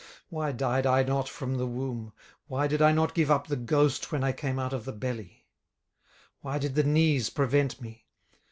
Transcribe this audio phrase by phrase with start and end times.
[0.01, 2.11] 18:003:011 Why died I not from the womb?
[2.47, 5.45] why did I not give up the ghost when I came out of the belly?
[6.37, 8.07] 18:003:012 Why did the knees prevent me?